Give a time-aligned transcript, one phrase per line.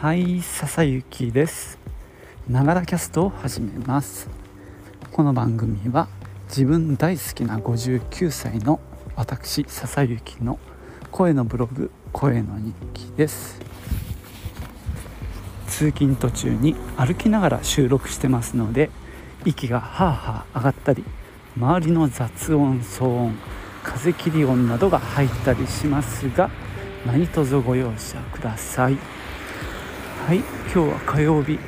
[0.00, 1.76] はい笹雪です。
[2.48, 4.30] ながらキャストを始めます。
[5.10, 6.06] この番組は
[6.46, 8.78] 自分大好きな59歳の
[9.16, 10.60] 私笹雪の
[11.10, 13.60] 声のブログ声の日記です。
[15.66, 18.90] 通勤途中に歩きながら収録してますので
[19.44, 21.02] 息がハーハー上がったり
[21.56, 23.36] 周りの雑音騒音
[23.82, 26.50] 風切り音などが入ったりしますが
[27.04, 29.17] 何卒ご容赦ください。
[30.28, 31.58] はい今日は火曜日。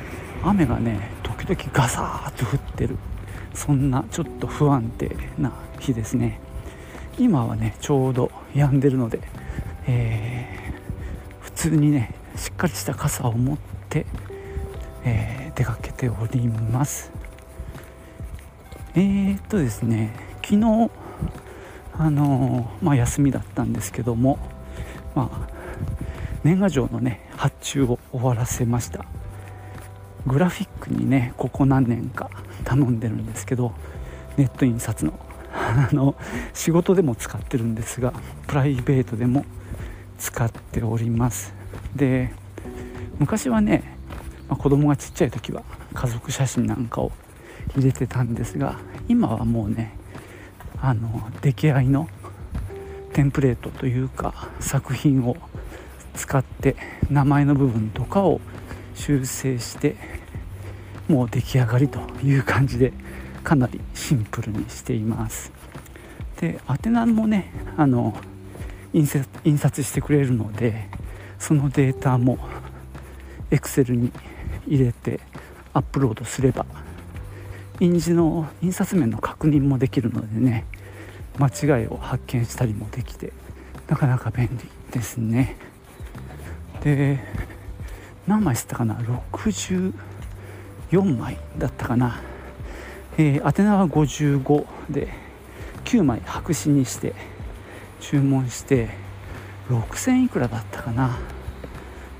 [0.43, 2.95] 雨がね時々ガサーッと降ってる。
[3.55, 6.39] そんなちょっと不安定な日ですね。
[7.17, 9.19] 今はねちょうど止んでるので、
[9.87, 13.57] えー、普通にねしっかりした傘を持っ
[13.89, 14.05] て、
[15.05, 17.11] えー、出かけております。
[18.93, 20.91] えー、っとですね昨日
[21.97, 24.37] あのまあ、休みだったんですけども、
[25.15, 25.60] まあ、
[26.43, 29.05] 年賀状のね発注を終わらせました。
[30.27, 32.29] グラフィックにねここ何年か
[32.63, 33.73] 頼んでるんですけど
[34.37, 35.13] ネット印刷の
[35.53, 36.15] あの
[36.53, 38.13] 仕事でも使ってるんですが
[38.47, 39.45] プライベートでも
[40.17, 41.53] 使っております。
[41.95, 42.31] で
[43.19, 43.83] 昔はね、
[44.47, 47.11] まあ、子供がちっちゃい時は家族写真なんかを
[47.75, 48.75] 入れてたんですが
[49.07, 49.93] 今はもうね
[50.81, 52.07] あの出来合いの
[53.13, 55.35] テンプレートというか作品を
[56.15, 56.75] 使って
[57.09, 58.41] 名前の部分とかを
[58.95, 59.95] 修正して
[61.07, 62.93] もう出来上がりという感じで
[63.43, 65.51] かなりシンプルにしています。
[66.39, 68.15] で宛名もねあの
[68.93, 70.89] 印刷印刷してくれるので
[71.39, 72.37] そのデータも
[73.49, 74.11] Excel に
[74.67, 75.19] 入れて
[75.73, 76.65] アップロードすれば
[77.79, 80.65] 印字の印刷面の確認もできるのでね
[81.39, 83.33] 間違いを発見したりもできて
[83.87, 85.70] なかなか便利ですね。
[86.83, 87.19] で
[88.27, 88.95] 何枚吸ったかな
[89.31, 89.93] ？64
[91.17, 92.21] 枚だったかな、
[93.17, 95.09] えー、宛名は55で
[95.85, 97.13] 9枚白紙にして
[97.99, 98.89] 注文して
[99.69, 101.17] 6000いくらだったかな。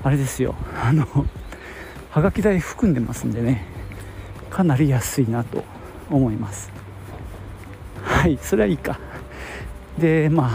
[0.04, 0.54] あれですよ。
[0.82, 1.06] あの
[2.10, 3.64] はがき代含んでますんでね
[4.50, 5.64] かなり安いなと
[6.10, 6.70] 思います。
[8.02, 8.98] はいそれはいいか。
[9.98, 10.50] でまあ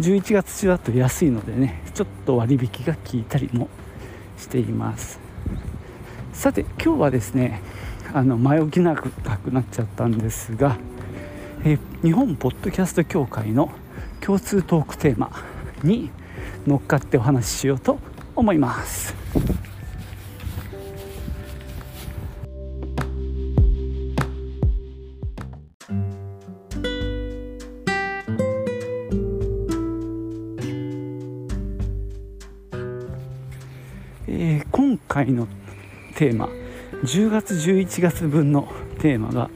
[0.00, 3.68] 11月中だと安いのでねちょっと割引が効いたりも
[4.36, 5.20] しています
[6.32, 7.62] さて今日はですね
[8.12, 9.06] あの前置きなく
[9.52, 10.76] なっちゃったんですが、
[11.64, 13.72] え日本ポッドキャスト協会の
[14.20, 15.32] 共通トークテーマ
[15.82, 16.10] に
[16.64, 17.98] 乗っかってお話ししようと
[18.36, 19.14] 思います。
[34.94, 35.48] 今回の
[36.14, 36.48] テーマ
[37.02, 39.50] 10月11月分のテーマが、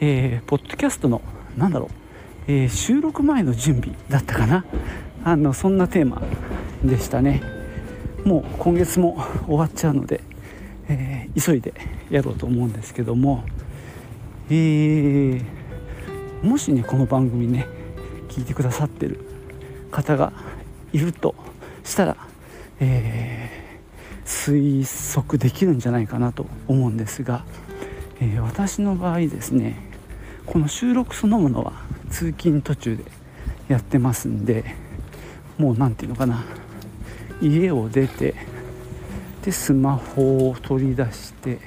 [0.00, 1.22] えー、ポッドキャストの
[1.56, 1.88] なんだろう、
[2.48, 4.64] えー、収録前の準備だったかな。
[5.22, 6.20] あのそんなテーマ
[6.82, 7.44] でしたね。
[8.24, 10.20] もう今月も終わっちゃうので、
[10.88, 11.74] えー、急いで
[12.10, 13.44] やろうと思うんですけども、
[14.50, 15.44] えー、
[16.42, 17.68] もしねこの番組ね
[18.30, 19.20] 聞いてくださってる
[19.92, 20.32] 方が
[20.92, 21.36] いると
[21.84, 22.16] したら、
[22.80, 23.71] えー
[24.24, 27.44] 推測できるんじゃないかなと思うんですが、
[28.20, 29.90] えー、私の場合ですね
[30.46, 31.72] この収録そのものは
[32.10, 33.04] 通勤途中で
[33.68, 34.64] やってますんで
[35.58, 36.44] もう何て言うのかな
[37.40, 38.34] 家を出て
[39.44, 41.58] でスマホを取り出して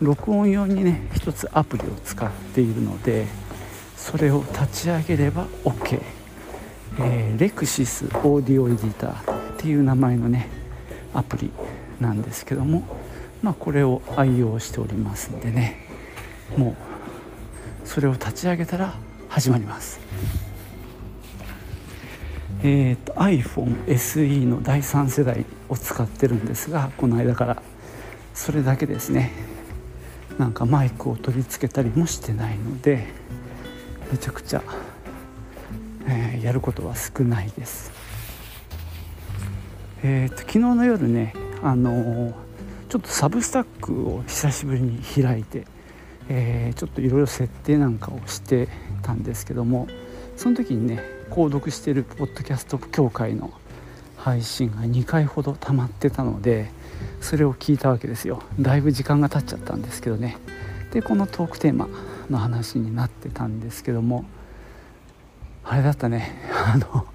[0.00, 3.26] 録音用にね一つアプリを使っているので
[3.96, 6.00] それを立ち上げれば OK、
[7.00, 10.48] えー、レクシスオーディオエディターっていう名前のね
[11.14, 11.50] アプリ
[12.02, 12.82] なんですけども、
[13.42, 15.86] まあ、これを愛用しておりますんでね
[16.56, 16.76] も
[17.84, 18.94] うそれを立ち上げたら
[19.28, 19.98] 始まります。
[22.64, 27.62] えーと、iPhone SE の第3世代を使ってるんですがこの間から
[28.34, 29.32] それだけですね
[30.38, 33.08] なんかマイクを取り付けたりもしてないので
[34.12, 34.62] めちゃくちゃ、
[36.06, 37.90] えー、やることは少ないです。
[40.04, 42.32] えーと昨日の夜ねあの
[42.88, 45.64] ちょっとサブスタックを久しぶりに開いて、
[46.28, 48.68] えー、ちょっといろいろ設定なんかをして
[49.02, 49.86] たんですけども
[50.36, 51.00] その時にね
[51.30, 53.52] 購読してるポッドキャスト協会の
[54.16, 56.70] 配信が2回ほど溜まってたので
[57.20, 58.42] それを聞いたわけですよ。
[58.60, 60.36] だいぶ時間が経っちゃったんですけどね。
[60.92, 61.88] でこのトークテーマ
[62.30, 64.24] の話になってたんですけども
[65.64, 66.32] あれだったね。
[66.52, 67.06] あの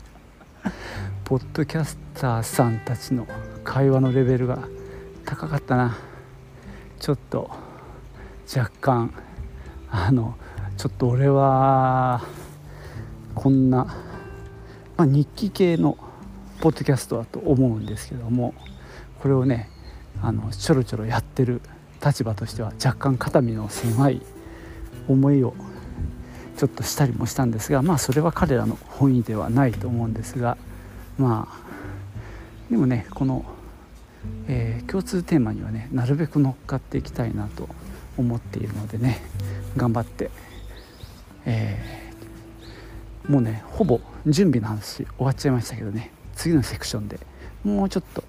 [1.24, 3.28] ポッドキャスターさんたちの
[3.68, 4.66] 会話のレベルが
[5.26, 5.98] 高かったな。
[7.02, 7.52] ちょっと
[8.56, 9.14] 若干
[9.92, 10.36] あの
[10.78, 12.24] ちょっと俺は
[13.36, 13.86] こんな、
[14.96, 15.98] まあ、日記系の
[16.62, 18.56] ポッドキャストだと思うんですけども
[19.20, 19.70] これをね
[20.24, 21.62] あのちょろちょろやってる
[22.04, 24.22] 立場としては若干肩身の狭い
[25.10, 25.54] 思いを
[26.58, 30.58] ちょっとしたりもしたんですがまあそれは彼らの本意ではないと思うんですが
[31.20, 31.68] まあ
[32.72, 33.46] でもねこの、
[34.48, 37.68] えー、共通テーマにはねなるべく乗っかっていきたいなと
[38.18, 39.22] 思っているのでね
[39.76, 40.32] 頑張って、
[41.46, 47.20] えー、もうねほぼ準備の話終わっちゃいましたけどね次のセクションで
[47.64, 48.24] もうちょっと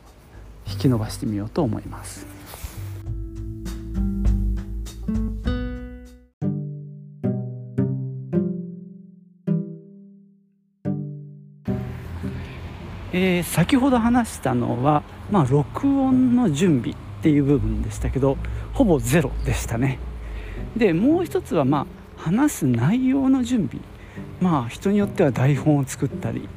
[0.66, 2.26] 引き伸ばしてみようと思います。
[13.12, 18.36] えー、先ほど話したのは、まあ、録音の準備っていう部分でしたけど
[18.74, 19.98] ほぼゼロでしたね。
[20.76, 23.82] でもう一つは、まあ、話す内容の準備。
[24.40, 26.48] まあ人によっては台本を作ったり、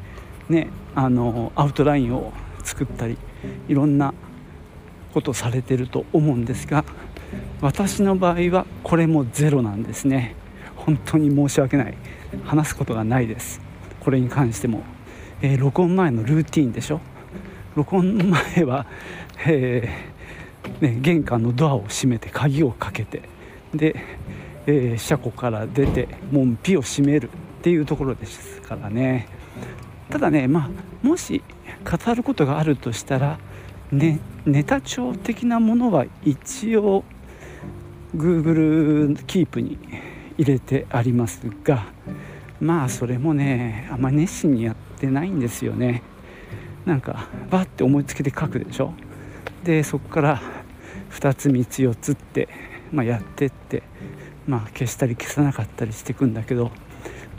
[0.49, 2.33] ね、あのアウトラインを
[2.63, 3.17] 作ったり
[3.67, 4.13] いろんな
[5.13, 6.85] ことされてると思うんですが
[7.61, 10.35] 私の場合はこれもゼロなんですね。
[10.75, 11.97] 本当に申し訳ない。
[12.43, 13.61] 話すことがないです。
[13.99, 14.83] これに関しても。
[15.43, 17.01] えー、録音前のルーティンでしょ？
[17.75, 18.85] 録音前は、
[19.47, 23.23] えー、ね、玄関のドアを閉めて鍵をかけて
[23.73, 23.95] で、
[24.67, 29.27] えー、車庫から出て門扉を閉めるっていうところですからね。
[30.09, 30.69] ただねまあ
[31.07, 31.41] もし
[31.89, 33.39] 語ることがあるとしたら、
[33.91, 37.03] ね、ネタ帳的なものは一応
[38.15, 39.79] Google キープに
[40.37, 41.85] 入れてありますが
[42.61, 46.03] まあそれもねあんま熱心にやってないんですよね。
[46.85, 48.93] なんかバッて思いつきで書くでしょ？
[49.63, 50.41] でそこから
[51.11, 52.47] 2つ3つ4つって、
[52.91, 53.83] まあ、やってって、
[54.47, 56.71] まあ、消したり消さなかったりしていくんだけど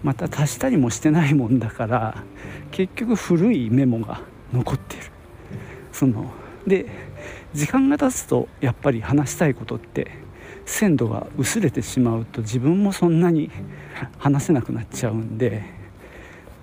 [0.02, 2.22] また足したりもしてないもんだから
[2.70, 4.20] 結局古いメモが
[4.52, 5.02] 残ってる。
[5.92, 6.32] その
[6.66, 6.86] で
[7.52, 10.21] 時間が経つとやっぱり話したいことって
[10.64, 13.50] 鮮度が薄れてしまうと自分もそんなに
[14.18, 15.82] 話せなくなっちゃうんで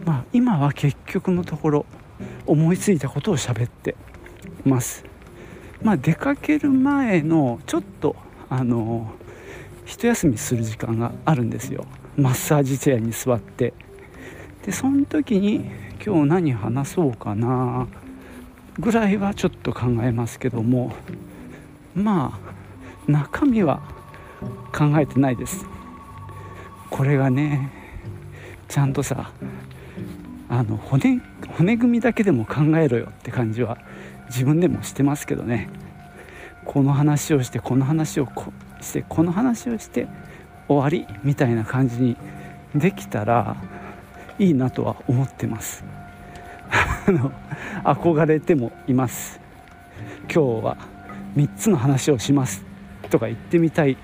[0.06, 1.86] まあ、今は結局のところ
[2.46, 3.96] 思いついたことを喋って
[4.66, 5.04] ます。
[5.82, 8.16] まあ、出かける前のちょっと
[8.50, 9.12] あの
[9.86, 11.86] 一休みする時間があるんですよ
[12.18, 13.74] マッサージチェアに座って
[14.66, 15.72] でその時に
[16.06, 17.88] 今日何話そうかな
[18.78, 20.92] ぐらいはちょっと考えますけども
[21.96, 22.59] まあ
[23.08, 23.82] 中身は
[24.74, 25.66] 考えてないです。
[26.90, 27.72] これがね
[28.68, 29.32] ちゃんとさ
[30.50, 31.20] あの骨
[31.58, 33.78] 骨組みだけでも考えろよって感じは
[34.28, 35.70] 自分でもしてますけどね。
[36.66, 38.28] この話をしてこの話を
[38.82, 40.08] してこの話をして
[40.68, 42.16] 終わりみたいな感じに
[42.76, 43.58] できたら
[44.38, 45.84] いいなとは思ってます。
[46.72, 47.32] あの
[47.84, 49.40] 憧れてもいます。
[50.32, 50.78] 今日は
[51.36, 52.69] 3つの話をします。
[53.10, 53.98] とか言ってみたい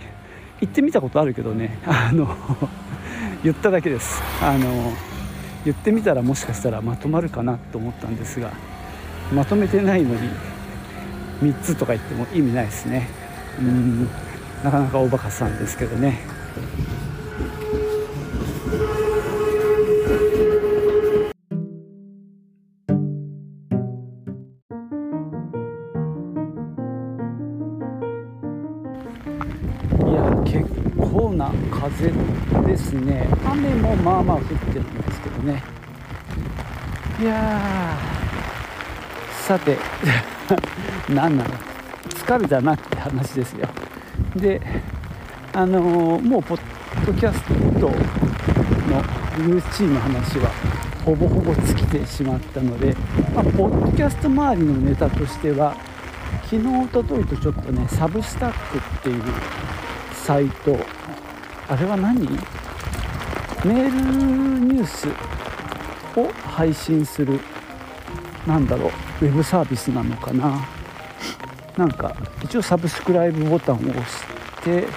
[0.62, 1.78] 行ってみたことあるけどね。
[1.86, 2.36] あの
[3.44, 4.22] 言っただけです。
[4.42, 4.94] あの
[5.64, 8.52] 言ってみたらもしかしたらまとまるかなと思ったんですが
[9.34, 10.30] まとめてないのに
[11.42, 13.08] 3つとか言っても意味ないですね。
[13.60, 14.10] うん。
[14.64, 16.20] なかなかおバカさんですけどね。
[37.20, 37.98] いや
[39.48, 39.78] さて
[41.08, 41.50] 何なの？
[42.10, 43.68] 疲れたなって話ですよ。
[44.36, 44.62] で
[45.54, 46.60] あのー、もうポッ
[47.06, 47.42] ドキャス
[47.80, 47.94] トの
[49.48, 50.50] ルーチンの話は
[51.06, 52.94] ほぼほぼ尽きてしまったので、
[53.34, 55.76] まあ、ポッドキャスト周りのネタとしては
[56.44, 59.24] 昨日おとといとちょっとねサブスタックっていう
[60.14, 60.78] サイト
[61.70, 62.28] あれは何？
[63.64, 63.90] メール
[64.66, 65.08] ニュース
[66.18, 67.40] を配信する
[68.46, 68.92] なんだろ
[69.22, 70.68] うウェブサービスなのかな。
[71.78, 74.24] なんか一応サブスクライブボタンを押し
[74.64, 74.88] て、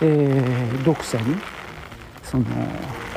[0.00, 1.36] えー、読者に
[2.22, 2.44] その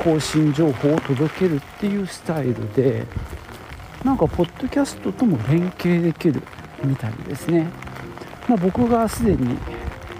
[0.04, 3.06] 更新情報を届けるっていうスタイルで
[4.04, 6.42] なんかポッドキャストとも連携できる
[6.84, 7.66] みたいですね、
[8.46, 9.56] まあ、僕がすでに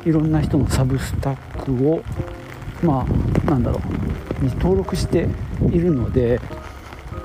[0.05, 2.03] いろんな人のサブスタックを
[2.83, 3.81] まあなんだろ
[4.41, 5.29] うに登録して
[5.71, 6.41] いるので、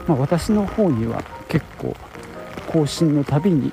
[0.08, 1.96] まあ、私の方には結構
[2.68, 3.72] 更新のたびに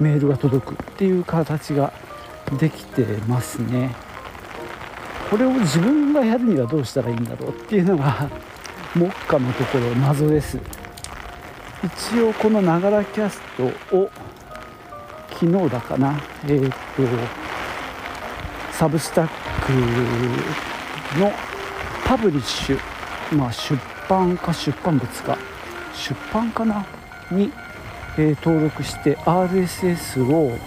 [0.00, 1.92] メールが届くっていう形が
[2.58, 3.94] できてますね。
[5.30, 8.28] これを自分がやるにはどうしたらいいんだろうっていうのが
[8.94, 10.58] 目下のところ謎です。
[11.82, 14.10] 一応このながらキャストを
[15.30, 16.14] 昨日だかな。
[16.46, 17.02] えっ、と
[18.72, 19.28] サブスタッ
[19.64, 19.72] ク
[21.20, 21.32] の
[22.04, 23.76] パブリッシュまあ出
[24.08, 25.38] 版か出版物か。
[25.94, 26.84] 出版かな？
[27.30, 27.52] に、
[28.18, 30.58] えー、登録して RSS を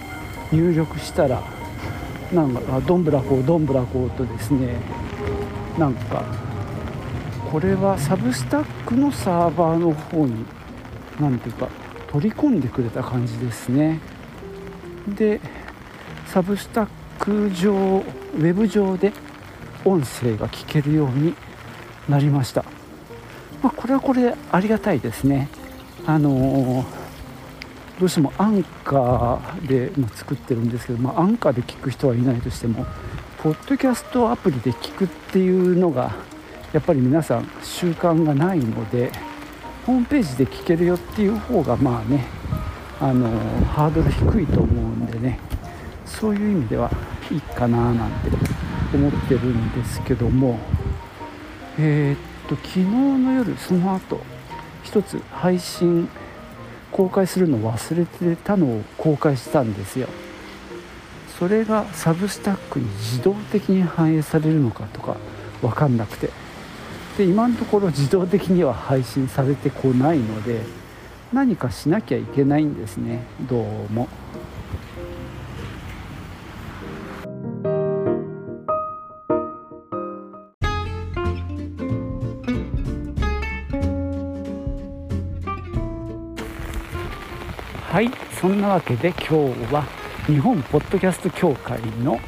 [0.52, 1.42] 入力したら
[2.32, 4.76] なんかどんぶらこうどんぶらこうとですね
[5.78, 6.24] なんか
[7.50, 10.44] これはサブスタックのサーバーの方に
[11.20, 11.68] 何ていうか
[12.10, 14.00] 取り込んでくれた感じですね。
[15.06, 15.40] で
[16.26, 19.12] サブスタック上ウェブ上で
[19.84, 21.34] 音声が聞けるように
[22.08, 22.64] なりました、
[23.62, 25.48] まあ、これはこれでありがたいですね。
[26.06, 26.84] あのー、
[28.00, 32.86] どうしてもアンカーで、ま作ってるんですけど、まあ、アンカーで聞く人はいないとしても
[33.42, 36.12] ポッドキャストアプリで聞くっていうのが
[36.72, 39.12] やっぱり皆さん習慣がないので
[39.86, 42.26] ホームページで聞けるよっていう方がまあね
[43.00, 43.28] あの
[43.64, 45.38] ハードル低いと思うんでね
[46.04, 46.90] そういう意味では
[47.30, 48.28] いいかななんて
[48.92, 50.58] 思ってるんですけども
[51.78, 54.20] えー、っと昨日の夜その後
[54.82, 56.08] 一つ配信
[56.90, 60.08] 公開するの忘れてたのを公開したんですよ。
[61.38, 65.16] それがサブスタックに自動的に反映されるのかとか
[65.60, 66.30] 分かんなくて。
[67.18, 70.62] で今のところ自動的には配信されてこないので
[71.32, 73.24] 何かしなきゃいけないんですね。
[73.48, 74.08] どうも。
[87.90, 88.10] はい。
[88.38, 89.82] そんなわけで今日は
[90.26, 92.20] 日本ポッドキャスト協会の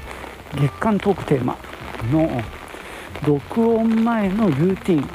[0.54, 1.58] 月間トークテーマ
[2.10, 2.30] の
[3.26, 5.08] 録音前のルーティン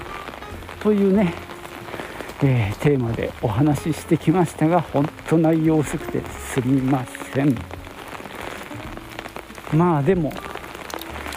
[0.82, 1.34] というね、
[2.44, 7.58] えー、テーマでお話ししてきましたが本当内容薄くてすみません。
[9.74, 10.32] まあでも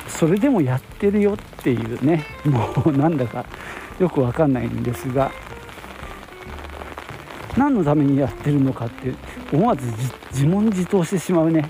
[0.07, 3.47] それでもやってるよっていうねもうなんだか
[3.99, 5.33] よくわかんないんですが
[7.59, 9.13] 何のためにやってるのかって
[9.53, 9.85] 思わず
[10.31, 11.69] 自問自答してしまうね。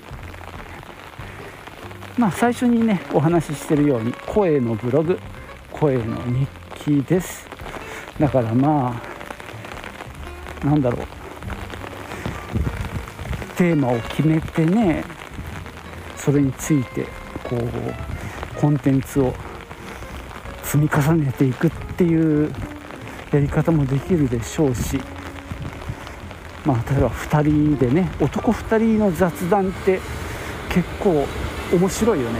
[2.15, 5.19] まあ最初にねお話ししてるように声のブログ
[5.71, 7.49] 声の日記です。
[8.19, 9.01] だからま
[10.61, 11.07] あなんだろう。
[13.57, 15.03] テーマを決めてね
[16.15, 17.05] それについて
[17.43, 19.33] こうコンテンツを
[20.63, 22.53] 積み重ねていくっていう
[23.31, 25.01] やり方もできるでしょうし
[26.69, 29.99] まあ、例えば2人でね男2人の雑談って
[30.69, 31.25] 結構
[31.73, 32.39] 面白いよね。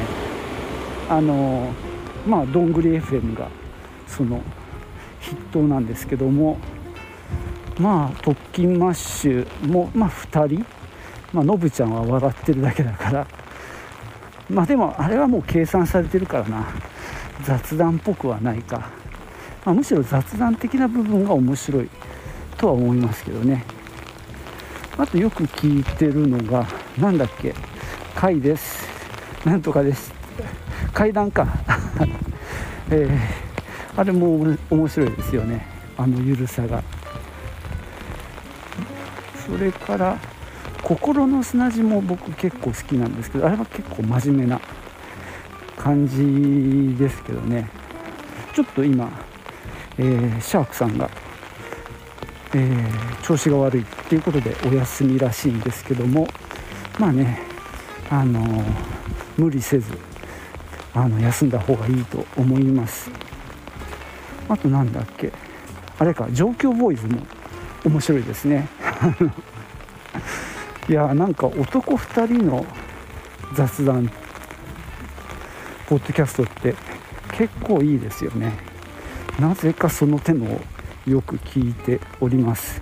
[1.10, 1.74] あの
[2.28, 3.48] まあどんぐり FM が
[4.06, 4.44] その
[5.20, 6.60] 筆頭なんですけども
[7.80, 10.66] まあ特勤マッシュもまあ2人
[11.34, 13.28] まあノブちゃんは笑ってるだけだから。
[14.48, 16.68] まあでもあれはもう計算されてるからな。
[17.46, 18.92] 雑談っぽくはないか、
[19.66, 21.90] まあ、むしろ雑談的な部分が面白い
[22.58, 23.79] とは思いますけどね。
[25.00, 27.56] あとよく聞いてるのが何だっけ？
[28.16, 28.86] 階です。
[29.46, 30.14] なんとかです。
[30.94, 31.48] 階段か。
[32.92, 35.66] えー、あれも面白いですよね。
[35.98, 36.84] あのゆるさが。
[39.48, 40.18] それから
[40.84, 44.60] 心の砂地も僕結構好きなんですけどあれは結構真面目な
[45.78, 47.70] 感じですけどね。
[48.54, 49.10] ちょっと今、
[49.98, 51.10] えー、シャークさんが
[52.54, 56.28] えー、調子が悪いっていうことでお休みらしいんですけども
[57.00, 57.42] まあね
[58.10, 58.64] あのー、
[59.38, 59.92] 無理せず
[60.94, 63.12] あの休んだ方がいいと思います。
[64.50, 65.32] あと何だっけ
[66.00, 67.22] あれか状況ボーイズも
[67.86, 68.68] 面白いですね。
[70.90, 72.66] いやなんか男2人の
[73.54, 74.12] 雑談
[75.88, 76.76] ポッドキャストって
[77.32, 78.54] 結構いいですよね。
[79.40, 80.60] なぜかその手の
[81.10, 82.82] よく聞いております。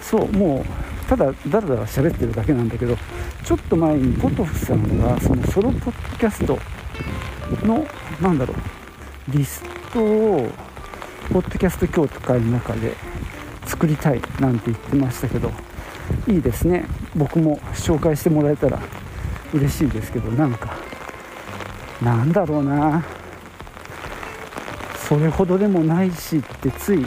[0.00, 2.96] そうもうただだらだら喋ってるだけなんだけど
[3.44, 6.58] ちょっと前にポトフさんがそのソロポッドキャスト
[7.66, 7.86] の
[8.20, 8.56] なんだろう
[9.36, 9.62] リス
[9.92, 10.48] トを
[11.32, 12.94] ポッドキャスト協会の中で
[13.66, 15.50] 作りたいなんて言ってましたけど
[16.28, 16.86] いいですね。
[17.16, 18.80] 僕も紹介してもらえたら
[19.52, 20.76] 嬉しいですけどなんか
[22.00, 23.04] なんだろうな。
[25.08, 27.06] それほどでもないしってつい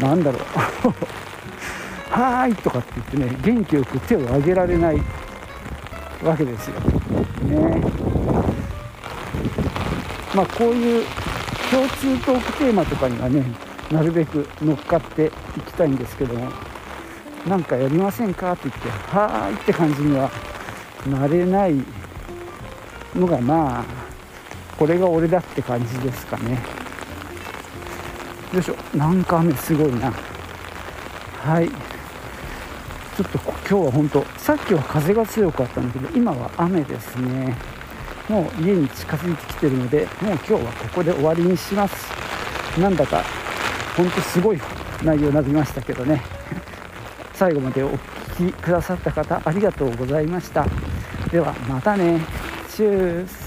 [0.00, 0.42] なんだろう
[2.10, 5.00] 「はーい」とかって言ってね元気よく手を挙げられない
[6.24, 6.80] わけですよ。
[7.44, 7.80] ね
[10.34, 11.04] まあこういう
[11.70, 13.44] 共通トークテーマとかにはね
[13.92, 16.48] なるべく乗っかっていきたいんですけども
[17.46, 20.30] 何かやりませんかって言って「はーい」って感じには
[21.06, 21.76] なれない
[23.14, 24.15] のがまあ
[24.78, 26.58] これが俺だって感じですかね。
[28.52, 28.76] よいしょ。
[28.94, 30.12] なんか雨すごいな。
[31.42, 31.68] はい。
[31.68, 37.56] ちょっと今日は本当さっきは風が強かったんだけど今は雨ですね。
[38.28, 42.10] もう家に近づいてきてるのでもう今日はここで終わりにします。
[42.78, 43.24] なんだか
[43.96, 44.60] 本当すごい
[45.02, 46.22] 内容になりましたけどね。
[47.32, 47.98] 最後までお聴
[48.36, 50.66] きくださった方ありがとうございました。
[51.30, 52.20] ではまたね。
[52.68, 53.45] チュース。